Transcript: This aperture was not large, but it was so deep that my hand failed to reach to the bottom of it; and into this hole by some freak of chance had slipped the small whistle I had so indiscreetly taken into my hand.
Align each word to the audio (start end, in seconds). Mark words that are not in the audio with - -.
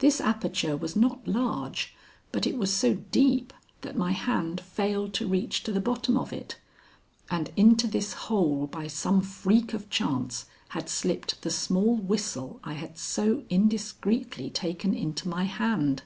This 0.00 0.20
aperture 0.20 0.76
was 0.76 0.96
not 0.96 1.28
large, 1.28 1.94
but 2.32 2.48
it 2.48 2.58
was 2.58 2.74
so 2.74 2.94
deep 2.94 3.52
that 3.82 3.94
my 3.96 4.10
hand 4.10 4.60
failed 4.60 5.14
to 5.14 5.28
reach 5.28 5.62
to 5.62 5.70
the 5.72 5.78
bottom 5.78 6.18
of 6.18 6.32
it; 6.32 6.58
and 7.30 7.52
into 7.54 7.86
this 7.86 8.12
hole 8.26 8.66
by 8.66 8.88
some 8.88 9.20
freak 9.20 9.72
of 9.72 9.88
chance 9.88 10.46
had 10.70 10.88
slipped 10.88 11.40
the 11.42 11.50
small 11.50 11.94
whistle 11.96 12.58
I 12.64 12.72
had 12.72 12.98
so 12.98 13.44
indiscreetly 13.50 14.50
taken 14.50 14.94
into 14.94 15.28
my 15.28 15.44
hand. 15.44 16.02